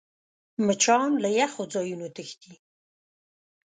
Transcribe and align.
مچان 0.65 1.11
له 1.23 1.29
یخو 1.39 1.63
ځایونو 1.73 2.07
تښتي 2.15 2.53